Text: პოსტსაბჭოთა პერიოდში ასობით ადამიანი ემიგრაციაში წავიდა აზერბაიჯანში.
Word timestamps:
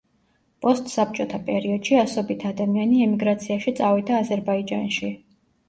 პოსტსაბჭოთა 0.65 1.39
პერიოდში 1.49 1.99
ასობით 2.05 2.47
ადამიანი 2.53 3.03
ემიგრაციაში 3.09 3.77
წავიდა 3.83 4.19
აზერბაიჯანში. 4.25 5.17